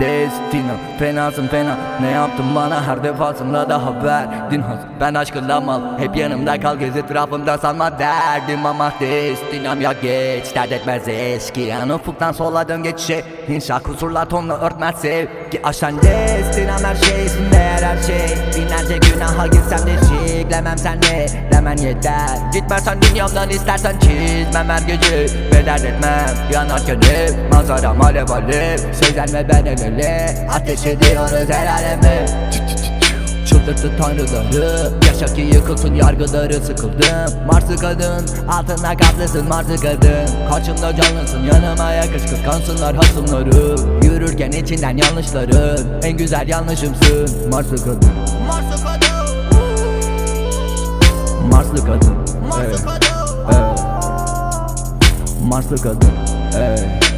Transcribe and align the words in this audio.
Destino. 0.00 0.72
Fenasın 0.98 1.48
fena. 1.48 1.76
Ne 2.00 2.10
yaptın 2.10 2.54
bana? 2.54 2.86
Her 2.86 3.04
defasında 3.04 3.68
da 3.68 3.86
haber 3.86 4.50
Din 4.50 4.60
hazır 4.60 4.86
ben 5.00 5.14
aşkından 5.14 5.64
mal 5.64 5.98
Hep 5.98 6.16
yanımda 6.16 6.60
kal. 6.60 6.76
Gez 6.76 6.96
etrafımda 6.96 7.58
sanma 7.58 7.98
derdim 7.98 8.66
ama 8.66 8.92
Destinam 9.00 9.80
ya 9.80 9.92
geç. 9.92 10.54
Dert 10.54 10.72
etmez 10.72 11.08
eski 11.08 11.60
Yan 11.60 11.90
ufuktan 11.90 12.32
sola 12.32 12.68
dön 12.68 12.82
geçişe 12.82 13.24
İnşa 13.48 13.78
kusurlar 13.78 14.28
tonla 14.28 14.58
örtmez 14.58 14.94
sevgi. 14.96 15.60
Aşan 15.64 15.96
destinam 16.02 16.84
her 16.84 16.94
şeysin 16.94 17.52
değer 17.52 17.82
her 17.82 18.02
şey. 18.02 18.36
Binlerce 18.56 18.98
günaha 18.98 19.46
girsem 19.46 19.86
de 19.86 19.96
şiklemem 20.08 20.78
senle 20.78 21.26
Demen 21.52 21.76
yeter. 21.76 22.38
Gitmezsen 22.52 23.02
dünyamdan 23.02 23.50
istersen 23.50 23.98
çizmem 23.98 24.68
her 24.68 24.82
gece 24.82 25.26
Ve 25.52 25.66
dert 25.66 25.84
etmem 25.84 26.26
yanarken 26.52 26.94
hep 26.94 27.52
Manzaram 27.52 28.00
alev 28.02 28.28
alev 28.28 28.78
Sezen 28.92 29.32
ve 29.34 29.48
ben 29.48 29.64
el 29.64 29.89
ele 29.90 30.48
Ateş 30.50 30.86
ediyoruz 30.86 31.48
her 31.48 31.66
aleme. 31.66 32.26
Çıldırttı 33.46 33.90
tanrıları 33.98 34.90
Yaşa 35.06 35.34
ki 35.34 35.40
yıkılsın 35.40 35.94
yargıları 35.94 36.54
sıkıldım. 36.54 37.46
Marslı 37.46 37.76
kadın 37.76 38.26
altına 38.48 38.96
kaplısın 38.96 39.48
Marslı 39.48 39.76
kadın. 39.76 40.48
Karşımda 40.50 40.96
canlısın 40.96 41.42
yanıma 41.42 41.92
yakış 41.92 42.22
kıskansınlar 42.22 42.96
hasımları. 42.96 43.76
Yürürken 44.04 44.50
içinden 44.50 44.96
yanlışların 44.96 46.02
En 46.02 46.16
güzel 46.16 46.48
yanlışımsın. 46.48 47.48
Marslı 47.50 47.76
kadın. 47.76 48.10
Marslı 48.46 48.84
kadın. 48.84 49.10
Marslı 51.50 51.86
kadın. 51.86 52.14
Marslı 52.48 52.84
kadın. 52.84 53.10
Marslı 55.48 55.76
kadın. 55.76 56.10
Evet 56.56 57.09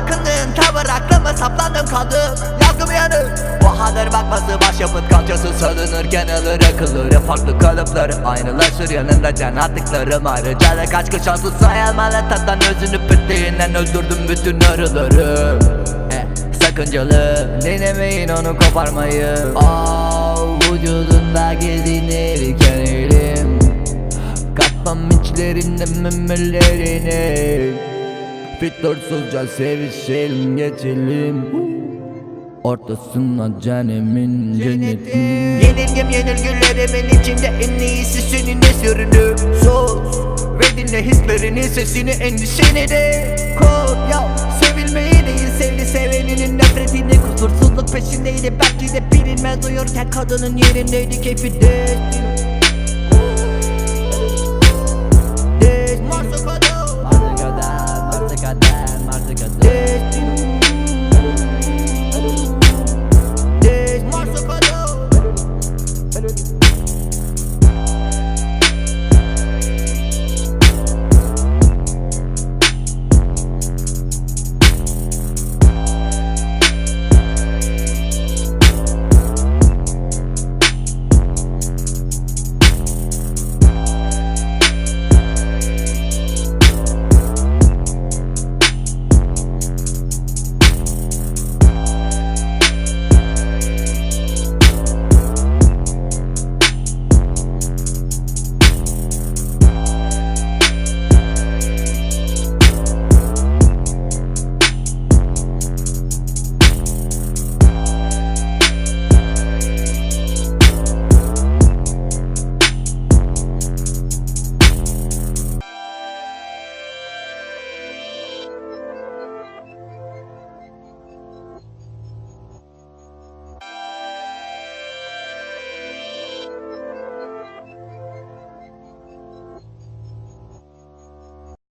Anda 0.00 0.06
takındın 0.06 0.54
tavır 0.54 0.86
aklıma 0.88 1.32
saplandım 1.32 1.86
kaldım. 1.86 2.34
Yargım 2.62 2.94
yanık 2.94 3.62
Bahadır 3.64 4.12
bakması 4.12 4.60
başyapıt 4.68 5.08
kalçası 5.10 5.52
salınırken 5.58 6.28
alır 6.28 6.60
akılları 6.74 7.20
Farklı 7.20 7.58
kalıpları 7.58 8.26
aynılaşır 8.26 8.90
yanında 8.90 9.34
can 9.34 9.56
attıklarım 9.56 10.26
Ayrıca 10.26 10.84
kaç 10.90 11.10
kış 11.10 11.22
şansı 11.22 11.50
sayılmalı 11.50 12.12
tattan 12.30 12.58
özünü 12.60 13.08
püttüğünden 13.08 13.74
öldürdüm 13.74 14.28
bütün 14.28 14.60
arıları. 14.60 15.58
Eh, 16.12 16.24
Sakıncalı 16.62 17.48
denemeyin 17.64 18.28
onu 18.28 18.58
koparmayı 18.58 19.36
Aa, 19.56 20.36
Vücudunda 20.56 21.54
gezinirken 21.54 22.78
elim. 22.78 23.58
Katmam 24.56 24.98
içlerinde 25.10 25.84
memelerini 26.00 27.89
Fittorsuzca 28.60 29.46
sevişelim 29.46 30.56
geçelim. 30.56 31.46
Ortasına 32.64 33.60
cehennemin 33.60 34.60
cennetin 34.60 35.18
Yenilgim 35.60 36.10
yenilgilerimin 36.10 37.20
içinde 37.20 37.46
en 37.46 37.78
iyisi 37.78 38.22
senin 38.22 38.62
eserini 38.62 39.38
Sus 39.38 40.18
ve 40.58 40.76
dinle 40.76 41.02
hislerinin 41.04 41.62
sesini 41.62 42.10
endişeni 42.10 42.88
de. 42.88 43.36
Kod 43.58 44.10
ya 44.12 44.36
Sevilmeyi 44.62 45.12
değil 45.12 45.50
sevdi 45.58 45.86
seveninin 45.86 46.58
nefretini. 46.58 47.12
Kusursuzluk 47.22 47.92
peşindeydi 47.92 48.52
belki 48.60 48.94
de 48.94 49.02
bilinmez. 49.12 49.66
Uyurken 49.66 50.10
kadının 50.10 50.56
yerindeydi 50.56 51.20
keyfi 51.20 51.60
de 51.60 51.98
think 59.34 59.42
I 59.42 59.48
done. 59.58 59.70
Marshall 64.10 64.44
Cadeau. 64.46 65.00